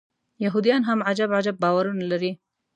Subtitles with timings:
[0.43, 2.31] یهودان هم عجب عجب باورونه لري.